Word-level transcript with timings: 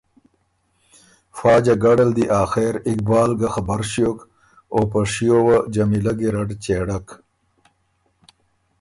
پا 1.37 1.51
جګړه 1.65 2.03
ل 2.09 2.11
دی 2.17 2.25
آخر 2.43 2.71
اقبال 2.91 3.31
ګه 3.39 3.47
خبر 3.55 3.79
ݭیوک 3.91 4.19
او 4.73 4.79
په 4.91 4.99
شیو 5.11 5.37
وه 5.47 5.57
جمیلۀ 5.75 6.13
ګیرډ 6.19 6.49
چېړک 6.63 7.07